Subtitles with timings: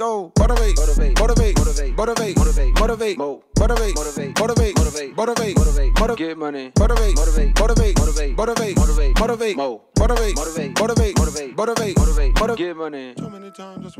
[0.00, 0.32] go.
[0.38, 6.38] Motivate, motivate, motivate, motivate, motivate, motivate, motivate, motivate, motivate, motivate, motivate, motivate, motivate, motivate, get
[6.38, 9.56] money, motivate, motivate, motivate, motivate, motivate, motivate, motivate,
[9.98, 13.14] motivate, motivate, motivate, motivate, motivate, motivate, motivate, get money.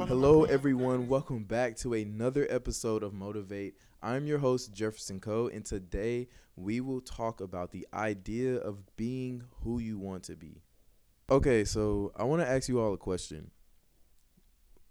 [0.09, 1.07] Hello, everyone.
[1.07, 3.75] Welcome back to another episode of Motivate.
[4.03, 9.43] I'm your host, Jefferson Coe, and today we will talk about the idea of being
[9.63, 10.63] who you want to be.
[11.31, 13.51] Okay, so I want to ask you all a question.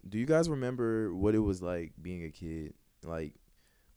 [0.07, 2.73] Do you guys remember what it was like being a kid?
[3.03, 3.33] Like,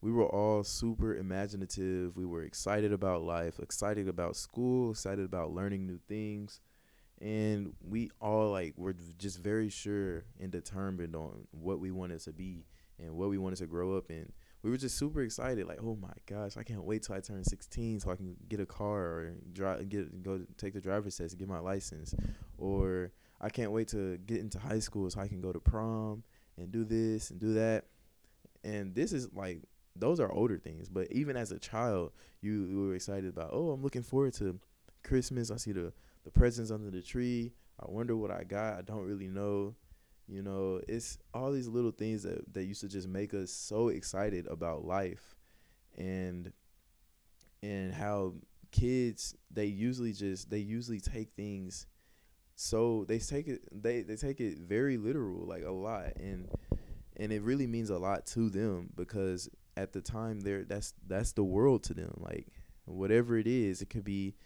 [0.01, 2.17] we were all super imaginative.
[2.17, 6.61] We were excited about life, excited about school, excited about learning new things.
[7.21, 12.33] And we all like were just very sure and determined on what we wanted to
[12.33, 12.67] be
[12.99, 15.67] and what we wanted to grow up in we were just super excited.
[15.67, 18.61] Like, oh my gosh, I can't wait till I turn 16 so I can get
[18.61, 22.15] a car or drive, get go take the driver's test and get my license,
[22.59, 26.23] or I can't wait to get into high school so I can go to prom
[26.57, 27.87] and do this and do that.
[28.63, 29.63] And this is like
[29.97, 33.51] those are older things, but even as a child, you, you were excited about.
[33.53, 34.59] Oh, I'm looking forward to
[35.03, 35.51] Christmas.
[35.51, 35.93] I see the
[36.25, 37.53] the presents under the tree.
[37.81, 38.79] I wonder what I got.
[38.79, 39.75] I don't really know.
[40.29, 43.89] You know, it's all these little things that, that used to just make us so
[43.89, 45.35] excited about life
[45.99, 46.53] and
[47.63, 48.35] and how
[48.71, 51.87] kids they usually just they usually take things
[52.63, 56.49] so they take it they, they take it very literal like a lot and
[57.17, 61.33] and it really means a lot to them because at the time they're that's that's
[61.33, 62.15] the world to them.
[62.19, 62.47] Like
[62.85, 64.37] whatever it is it could be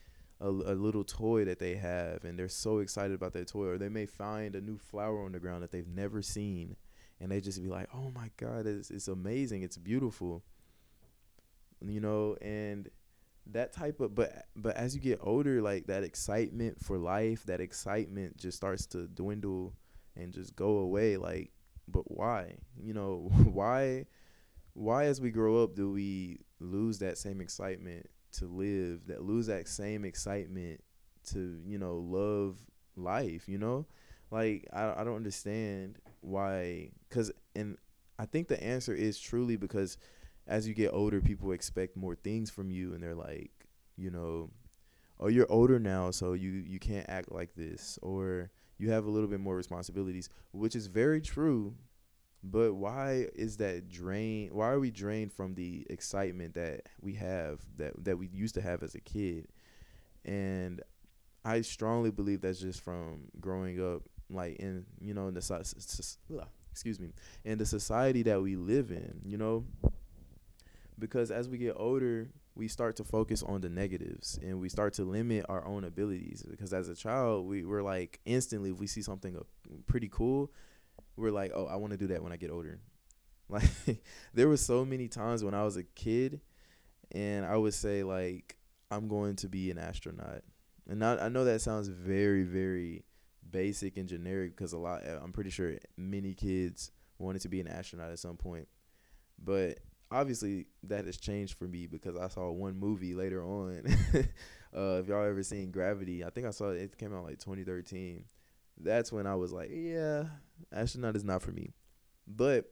[0.41, 3.79] a, a little toy that they have and they're so excited about that toy or
[3.79, 6.75] they may find a new flower on the ground that they've never seen
[7.21, 9.63] and they just be like oh my god it's, it's amazing.
[9.63, 10.43] It's beautiful.
[11.87, 12.89] You know and
[13.53, 17.61] that type of but but as you get older like that excitement for life that
[17.61, 19.73] excitement just starts to dwindle
[20.17, 21.53] and just go away like
[21.87, 24.05] but why you know why
[24.73, 29.47] why as we grow up do we lose that same excitement to live, that lose
[29.47, 30.81] that same excitement
[31.31, 32.59] to, you know, love
[32.97, 33.87] life, you know?
[34.31, 37.79] Like I I don't understand why cuz and
[38.19, 39.97] I think the answer is truly because
[40.47, 43.51] as you get older, people expect more things from you and they're like,
[43.97, 44.51] you know,
[45.19, 49.11] oh you're older now so you you can't act like this or you have a
[49.11, 51.75] little bit more responsibilities, which is very true
[52.51, 54.51] but why is that drain?
[54.53, 58.63] Why are we drained from the excitement that we have that that we used to
[58.63, 59.49] have as a kid?
[60.25, 60.81] And
[61.45, 67.01] I strongly believe that's just from growing up, like in you know in the excuse
[67.01, 67.13] me
[67.45, 69.21] in the society that we live in.
[69.25, 69.65] You know,
[70.99, 74.95] because as we get older, we start to focus on the negatives and we start
[74.95, 76.43] to limit our own abilities.
[76.49, 79.41] Because as a child, we were like instantly if we see something uh,
[79.87, 80.51] pretty cool
[81.17, 82.81] we're like, oh, I want to do that when I get older.
[83.49, 84.03] Like
[84.35, 86.41] there were so many times when I was a kid,
[87.13, 88.57] and I would say like,
[88.91, 90.43] I'm going to be an astronaut,
[90.89, 93.05] and I, I know that sounds very very
[93.49, 96.91] basic and generic because a lot I'm pretty sure many kids
[97.21, 98.67] wanted to be an astronaut at some point,
[99.39, 99.79] but
[100.11, 103.83] obviously that has changed for me because I saw one movie later on.
[104.77, 107.39] uh, if y'all ever seen Gravity, I think I saw it, it came out like
[107.39, 108.25] 2013
[108.79, 110.25] that's when I was like, yeah,
[110.73, 111.73] astronaut is not for me.
[112.27, 112.67] But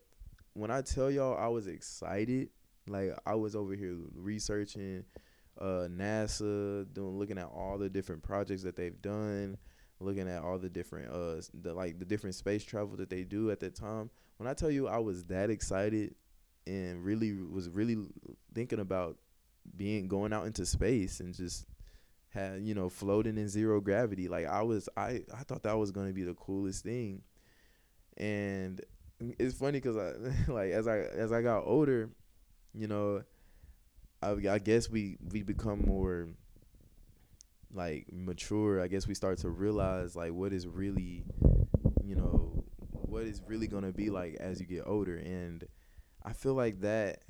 [0.53, 2.50] when I tell y'all I was excited,
[2.87, 5.05] like I was over here researching
[5.61, 9.56] uh, NASA, doing looking at all the different projects that they've done,
[10.01, 13.51] looking at all the different uh the like the different space travel that they do
[13.51, 14.11] at that time.
[14.37, 16.15] When I tell you I was that excited
[16.67, 17.97] and really was really
[18.55, 19.17] thinking about
[19.77, 21.67] being going out into space and just
[22.29, 24.29] had you know floating in zero gravity.
[24.29, 27.23] Like i was i i thought that was going to be the coolest thing.
[28.17, 28.81] And
[29.21, 30.13] it's funny because i
[30.53, 32.11] like as i as i got older
[32.75, 33.23] you know
[34.25, 36.29] I, I guess we we become more
[37.73, 38.81] like mature.
[38.81, 41.25] I guess we start to realize like what is really
[42.03, 45.17] you know what is really going to be like as you get older.
[45.17, 45.65] And
[46.24, 47.21] i feel like that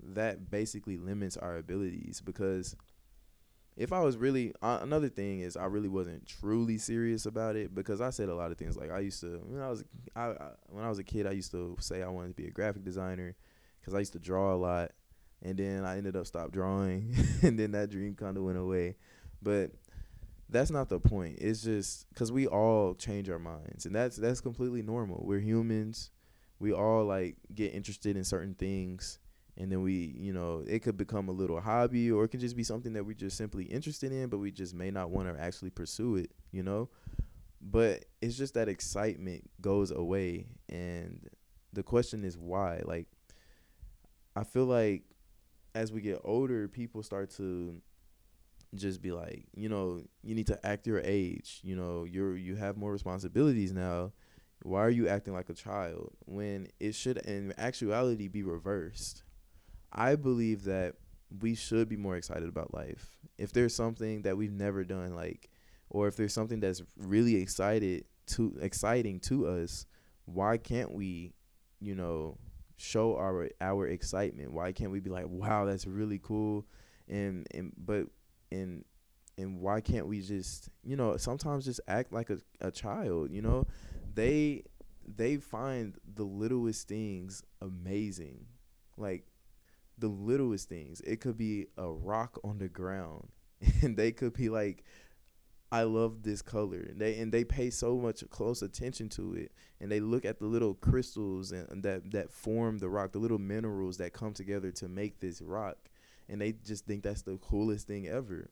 [0.00, 2.76] that basically limits our abilities because
[3.76, 7.74] if I was really uh, another thing is I really wasn't truly serious about it
[7.74, 9.84] because I said a lot of things like I used to when I was
[10.14, 12.46] I, I when I was a kid I used to say I wanted to be
[12.48, 13.36] a graphic designer
[13.80, 14.92] because I used to draw a lot
[15.42, 18.96] and then I ended up stop drawing and then that dream kind of went away.
[19.42, 19.72] But
[20.48, 21.38] that's not the point.
[21.40, 25.22] It's just because we all change our minds and that's that's completely normal.
[25.26, 26.10] We're humans
[26.58, 29.18] we all like get interested in certain things
[29.56, 32.56] and then we you know it could become a little hobby or it can just
[32.56, 35.40] be something that we're just simply interested in but we just may not want to
[35.40, 36.88] actually pursue it you know
[37.60, 41.28] but it's just that excitement goes away and
[41.76, 42.82] the question is why.
[42.84, 43.06] Like,
[44.34, 45.04] I feel like
[45.74, 47.80] as we get older, people start to
[48.74, 51.60] just be like, you know, you need to act your age.
[51.62, 54.12] You know, you're you have more responsibilities now.
[54.62, 59.22] Why are you acting like a child when it should in actuality be reversed?
[59.92, 60.94] I believe that
[61.40, 63.18] we should be more excited about life.
[63.38, 65.50] If there's something that we've never done like
[65.90, 69.86] or if there's something that's really excited to exciting to us,
[70.24, 71.32] why can't we,
[71.80, 72.38] you know,
[72.76, 74.52] show our our excitement?
[74.52, 76.66] Why can't we be like, "Wow, that's really cool."
[77.08, 78.06] And and but
[78.50, 78.84] and
[79.38, 83.42] and why can't we just, you know, sometimes just act like a, a child, you
[83.42, 83.66] know?
[84.16, 84.64] They
[85.06, 88.46] they find the littlest things amazing.
[88.96, 89.26] Like
[89.98, 91.00] the littlest things.
[91.02, 93.28] It could be a rock on the ground
[93.82, 94.84] and they could be like
[95.72, 96.86] I love this color.
[96.88, 100.38] And they and they pay so much close attention to it, and they look at
[100.38, 104.70] the little crystals and that that form the rock, the little minerals that come together
[104.72, 105.76] to make this rock,
[106.28, 108.50] and they just think that's the coolest thing ever.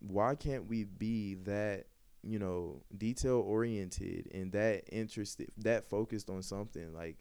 [0.00, 1.86] Why can't we be that
[2.22, 6.92] you know detail oriented and that interested, that focused on something?
[6.94, 7.18] Like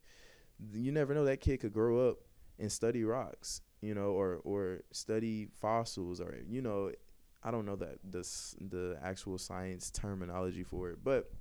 [0.73, 2.17] you never know that kid could grow up
[2.57, 6.91] and study rocks, you know, or or study fossils, or you know
[7.43, 8.27] I don't know that the
[8.59, 11.31] the actual science terminology for it, but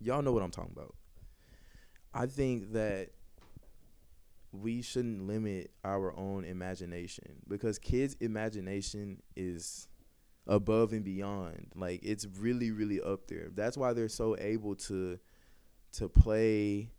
[0.00, 0.94] y'all know what I'm talking about.
[2.14, 3.10] I think that
[4.52, 9.88] we shouldn't limit our own imagination because kids' imagination is
[10.46, 11.68] above and beyond.
[11.74, 13.48] Like it's really, really up there.
[13.54, 15.18] That's why they're so able to
[15.92, 16.90] to play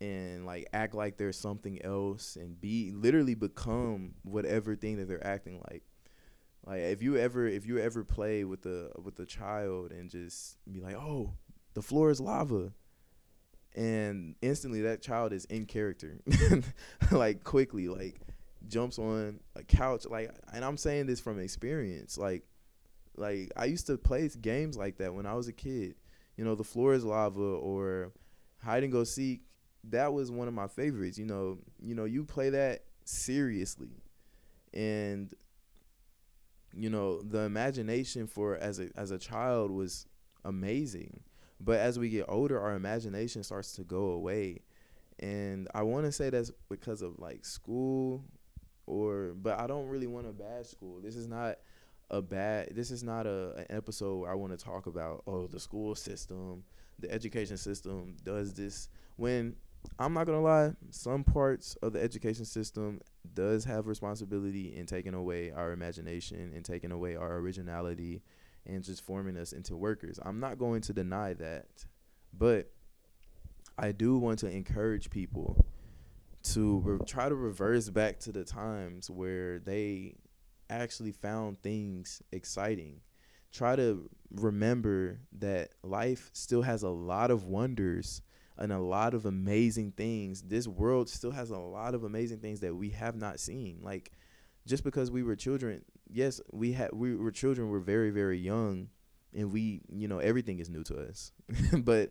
[0.00, 5.26] and like act like there's something else and be literally become whatever thing that they're
[5.26, 5.82] acting like.
[6.66, 10.58] Like if you ever if you ever play with a with a child and just
[10.70, 11.34] be like, "Oh,
[11.74, 12.72] the floor is lava."
[13.76, 16.20] And instantly that child is in character.
[17.12, 18.20] like quickly like
[18.66, 22.18] jumps on a couch like and I'm saying this from experience.
[22.18, 22.42] Like
[23.16, 25.94] like I used to play games like that when I was a kid.
[26.36, 28.12] You know, the floor is lava or
[28.62, 29.42] hide and go seek.
[29.84, 31.18] That was one of my favorites.
[31.18, 34.02] You know, you know, you play that seriously.
[34.74, 35.32] And
[36.76, 40.06] you know the imagination for as a as a child was
[40.44, 41.20] amazing
[41.58, 44.60] but as we get older our imagination starts to go away
[45.20, 48.22] and i want to say that's because of like school
[48.86, 51.56] or but i don't really want a bad school this is not
[52.10, 55.46] a bad this is not a an episode where i want to talk about oh
[55.46, 56.62] the school system
[56.98, 59.56] the education system does this when
[59.98, 63.00] I'm not gonna lie, some parts of the education system
[63.34, 68.22] does have responsibility in taking away our imagination and taking away our originality
[68.66, 70.18] and just forming us into workers.
[70.22, 71.66] I'm not going to deny that.
[72.36, 72.70] But
[73.78, 75.64] I do want to encourage people
[76.52, 80.14] to re- try to reverse back to the times where they
[80.70, 83.00] actually found things exciting.
[83.52, 88.22] Try to remember that life still has a lot of wonders
[88.58, 90.42] and a lot of amazing things.
[90.42, 93.78] This world still has a lot of amazing things that we have not seen.
[93.82, 94.12] Like
[94.66, 98.88] just because we were children, yes, we had we were children, we're very very young
[99.34, 101.32] and we, you know, everything is new to us.
[101.78, 102.10] but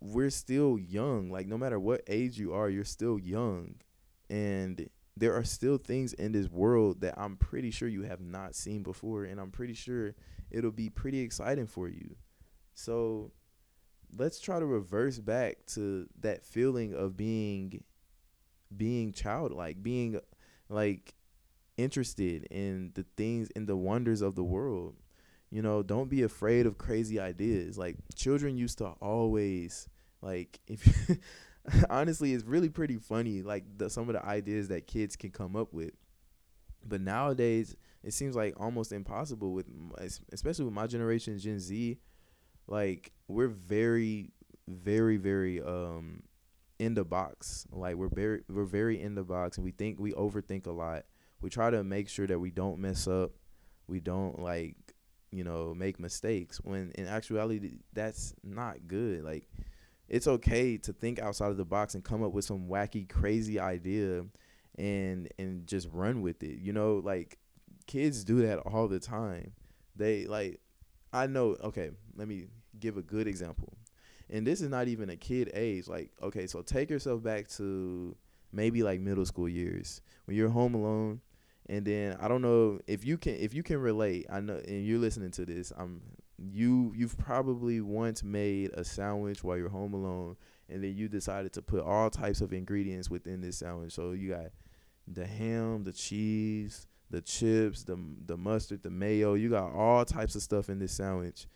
[0.00, 1.30] we're still young.
[1.30, 3.76] Like no matter what age you are, you're still young.
[4.28, 8.54] And there are still things in this world that I'm pretty sure you have not
[8.54, 10.14] seen before and I'm pretty sure
[10.50, 12.16] it'll be pretty exciting for you.
[12.74, 13.30] So
[14.16, 17.82] let's try to reverse back to that feeling of being
[18.76, 20.18] being childlike, being
[20.68, 21.14] like
[21.76, 24.96] interested in the things in the wonders of the world.
[25.50, 27.78] You know, don't be afraid of crazy ideas.
[27.78, 29.88] Like children used to always
[30.20, 31.18] like if
[31.90, 35.56] honestly it's really pretty funny like the some of the ideas that kids can come
[35.56, 35.92] up with.
[36.86, 39.66] But nowadays it seems like almost impossible with
[40.32, 41.98] especially with my generation Gen Z.
[42.66, 44.32] Like we're very
[44.68, 46.22] very very um
[46.78, 47.66] in the box.
[47.70, 51.04] Like we're very we're very in the box and we think we overthink a lot.
[51.40, 53.32] We try to make sure that we don't mess up.
[53.86, 54.76] We don't like
[55.30, 59.24] you know make mistakes when in actuality that's not good.
[59.24, 59.48] Like
[60.08, 63.58] it's okay to think outside of the box and come up with some wacky crazy
[63.58, 64.24] idea
[64.76, 67.38] and and just run with it you know like
[67.86, 69.52] kids do that all the time
[69.96, 70.60] they like
[71.14, 71.56] I know.
[71.62, 72.48] Okay, let me
[72.80, 73.72] give a good example.
[74.28, 75.86] And this is not even a kid age.
[75.86, 78.16] Like, okay, so take yourself back to
[78.52, 81.20] maybe like middle school years when you're home alone
[81.66, 84.26] and then I don't know if you can if you can relate.
[84.30, 85.72] I know and you're listening to this.
[85.76, 86.02] I'm
[86.38, 90.36] you you've probably once made a sandwich while you're home alone
[90.68, 93.92] and then you decided to put all types of ingredients within this sandwich.
[93.92, 94.46] So you got
[95.06, 99.34] the ham, the cheese, the chips, the the mustard, the mayo.
[99.34, 101.46] You got all types of stuff in this sandwich,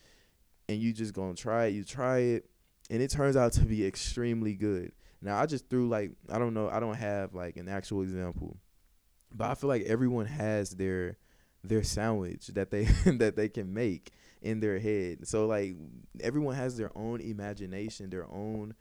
[0.68, 1.74] and you just gonna try it.
[1.74, 2.50] You try it,
[2.90, 4.92] and it turns out to be extremely good.
[5.20, 8.58] Now I just threw like I don't know I don't have like an actual example,
[9.34, 11.16] but I feel like everyone has their
[11.64, 14.10] their sandwich that they that they can make
[14.42, 15.26] in their head.
[15.26, 15.74] So like
[16.20, 18.74] everyone has their own imagination, their own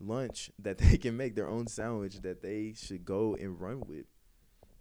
[0.00, 4.06] lunch that they can make, their own sandwich that they should go and run with.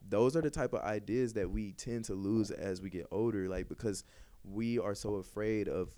[0.08, 3.48] Those are the type of ideas that we tend to lose as we get older,
[3.48, 4.04] like because
[4.44, 5.94] we are so afraid of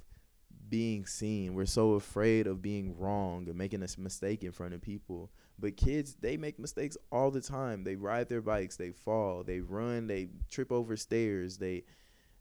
[0.69, 1.53] being seen.
[1.53, 5.31] We're so afraid of being wrong and making a mistake in front of people.
[5.59, 7.83] But kids, they make mistakes all the time.
[7.83, 11.83] They ride their bikes, they fall, they run, they trip over stairs, they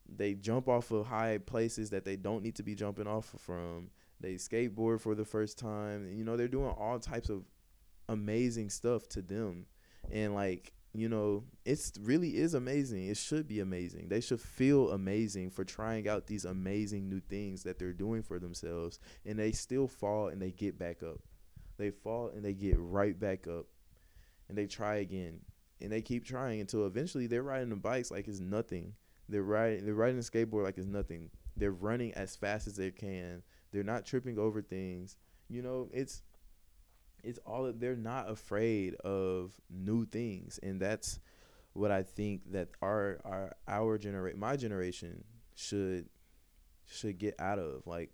[0.09, 3.91] they jump off of high places that they don't need to be jumping off from.
[4.21, 6.13] They skateboard for the first time.
[6.13, 7.45] You know, they're doing all types of
[8.09, 9.67] amazing stuff to them.
[10.11, 13.09] And like, you know, it's really is amazing.
[13.09, 14.09] It should be amazing.
[14.09, 18.39] They should feel amazing for trying out these amazing new things that they're doing for
[18.39, 18.99] themselves.
[19.25, 21.21] And they still fall and they get back up.
[21.79, 23.67] They fall and they get right back up.
[24.49, 25.41] And they try again.
[25.81, 28.95] And they keep trying until eventually they're riding the bikes like it's nothing
[29.29, 31.31] they're riding they're riding a skateboard like it's nothing.
[31.57, 33.43] They're running as fast as they can.
[33.73, 35.17] They're not tripping over things.
[35.49, 36.23] You know, it's
[37.23, 41.21] it's all they're not afraid of new things and that's
[41.73, 45.25] what I think that our our our generation my generation
[45.55, 46.09] should
[46.85, 48.11] should get out of like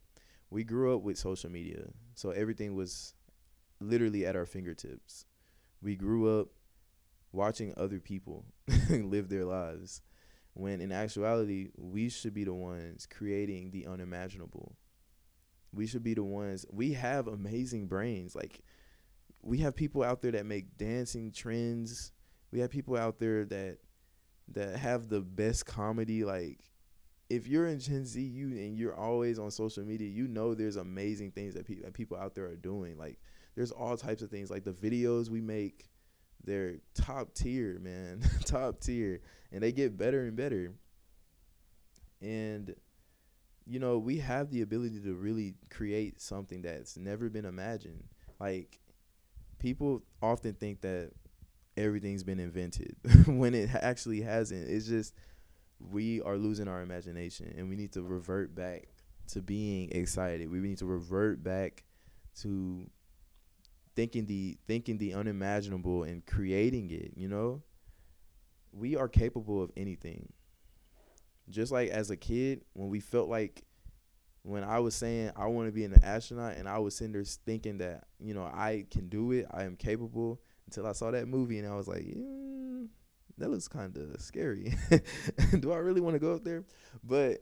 [0.51, 1.85] we grew up with social media
[2.15, 3.15] so everything was
[3.81, 5.27] literally at our fingertips.
[5.83, 6.49] We grew up
[7.33, 8.45] watching other people
[8.91, 10.03] live their lives
[10.55, 14.77] when in actuality we should be the ones creating the unimaginable.
[15.73, 18.35] We should be the ones we have amazing brains.
[18.35, 18.61] Like
[19.43, 22.13] we have people out there that make dancing trends.
[22.51, 23.79] We have people out there that
[24.53, 26.25] that have the best comedy.
[26.25, 26.61] Like
[27.31, 30.77] if you're in Gen Z you and you're always on social media you know there's
[30.77, 32.99] amazing things that, pe- that people out there are doing.
[32.99, 33.21] Like
[33.59, 35.89] there's all types of things like the videos we make
[36.45, 40.73] they're top tier, man, top tier, and they get better and better.
[42.23, 42.73] And
[43.67, 48.05] you know, we have the ability to really create something that's never been imagined.
[48.39, 48.79] Like
[49.59, 51.11] people often think that
[51.77, 52.95] everything's been invented
[53.27, 54.71] when it actually hasn't.
[54.71, 55.15] It's just
[55.81, 58.87] we are losing our imagination and we need to revert back
[59.33, 60.49] to being excited.
[60.49, 61.83] We need to revert back
[62.43, 62.89] to
[63.99, 67.61] thinking the thinking the unimaginable and creating it, you know?
[68.71, 70.33] We are capable of anything.
[71.51, 73.65] Just like as a kid, when we felt like
[74.43, 77.25] when I was saying I want to be an astronaut and I was sitting there
[77.25, 81.27] thinking that, you know, I can do it, I am capable until I saw that
[81.27, 82.87] movie and I was like, yeah,
[83.39, 84.77] that looks kind of scary.
[85.59, 86.63] do I really want to go up there?
[87.03, 87.39] But,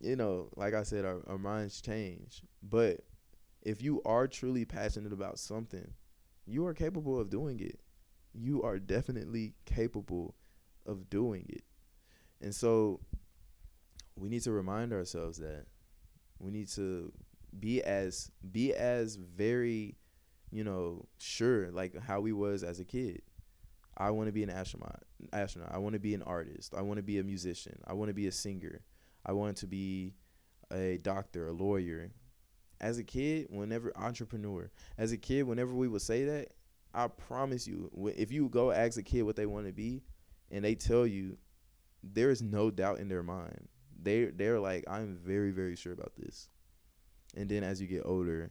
[0.00, 2.42] you know, like I said, our, our minds change.
[2.62, 3.00] But
[3.62, 5.92] if you are truly passionate about something,
[6.46, 7.80] you are capable of doing it.
[8.34, 10.34] You are definitely capable
[10.86, 11.62] of doing it.
[12.40, 13.00] And so
[14.16, 15.66] we need to remind ourselves that
[16.38, 17.12] we need to
[17.58, 19.96] be as be as very,
[20.50, 23.22] you know, sure like how we was as a kid.
[23.96, 25.02] I want to be an astronaut.
[25.32, 25.70] Astronaut.
[25.72, 26.74] I want to be an artist.
[26.76, 27.78] I want to be a musician.
[27.86, 28.80] I want to be a singer.
[29.24, 30.14] I want to be
[30.72, 32.10] a doctor, a lawyer,
[32.82, 36.48] as a kid, whenever entrepreneur, as a kid, whenever we would say that,
[36.92, 40.02] I promise you, if you go ask a kid what they want to be,
[40.50, 41.38] and they tell you,
[42.02, 43.68] there is no doubt in their mind.
[44.02, 46.48] They they're like, I'm very very sure about this.
[47.36, 48.50] And then as you get older,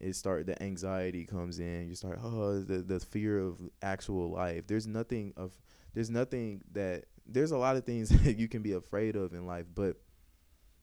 [0.00, 1.88] it start the anxiety comes in.
[1.88, 4.66] You start oh the the fear of actual life.
[4.66, 5.52] There's nothing of
[5.94, 9.46] there's nothing that there's a lot of things that you can be afraid of in
[9.46, 9.98] life, but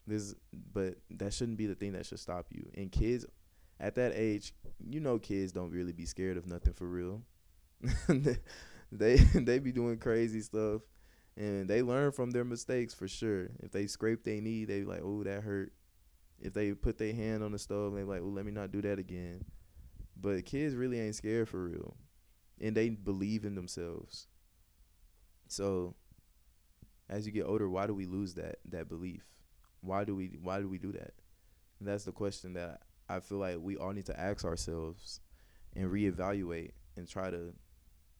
[0.09, 0.35] this,
[0.73, 2.69] but that shouldn't be the thing that should stop you.
[2.75, 3.25] And kids,
[3.79, 4.53] at that age,
[4.89, 7.23] you know, kids don't really be scared of nothing for real.
[8.91, 10.81] they they be doing crazy stuff,
[11.37, 13.49] and they learn from their mistakes for sure.
[13.61, 15.73] If they scrape their knee, they like, oh, that hurt.
[16.41, 18.81] If they put their hand on the stove, they like, oh, let me not do
[18.83, 19.45] that again.
[20.19, 21.97] But kids really ain't scared for real,
[22.61, 24.27] and they believe in themselves.
[25.47, 25.95] So,
[27.09, 29.25] as you get older, why do we lose that that belief?
[29.81, 31.13] Why do we why do we do that?
[31.79, 35.21] And that's the question that I feel like we all need to ask ourselves
[35.75, 37.53] and reevaluate and try to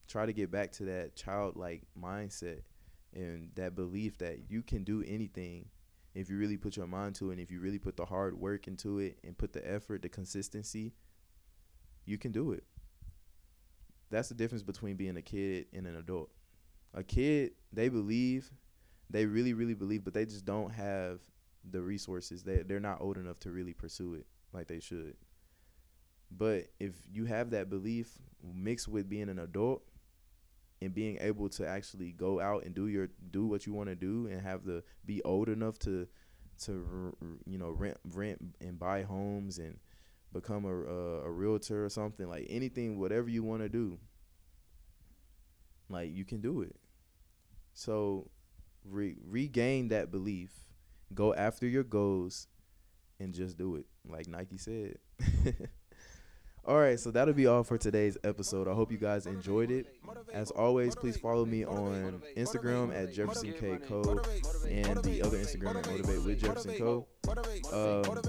[0.08, 2.62] try to get back to that childlike mindset
[3.14, 5.68] and that belief that you can do anything
[6.14, 8.38] if you really put your mind to it and if you really put the hard
[8.38, 10.92] work into it and put the effort, the consistency,
[12.04, 12.64] you can do it.
[14.10, 16.30] That's the difference between being a kid and an adult.
[16.94, 18.50] A kid, they believe,
[19.08, 21.20] they really, really believe, but they just don't have
[21.68, 22.42] the resources.
[22.42, 25.16] They they're not old enough to really pursue it like they should.
[26.30, 28.18] But if you have that belief
[28.54, 29.82] mixed with being an adult
[30.80, 33.94] and being able to actually go out and do your do what you want to
[33.94, 36.06] do and have the be old enough to
[36.64, 39.78] to you know rent rent and buy homes and
[40.32, 43.98] become a a, a realtor or something like anything whatever you want to do
[45.88, 46.76] like you can do it
[47.74, 48.28] so
[48.84, 50.50] re- regain that belief
[51.14, 52.48] go after your goals
[53.18, 54.96] and just do it like Nike said
[56.66, 58.68] All right, so that'll be all for today's episode.
[58.68, 59.86] I hope you guys enjoyed it.
[60.32, 64.20] As always, please follow me on Instagram at Jefferson K Co
[64.68, 67.06] and the other Instagram at Motivate with Jefferson Co.
[67.72, 68.20] Um,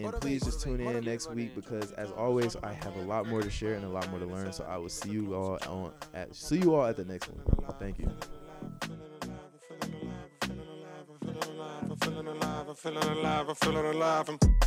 [0.00, 3.42] and please just tune in next week because, as always, I have a lot more
[3.42, 4.52] to share and a lot more to learn.
[4.52, 7.74] So I will see you all on at see you all at the next one.
[7.78, 8.10] Thank you.
[12.78, 14.57] Feeling alive, I'm feeling alive, I'm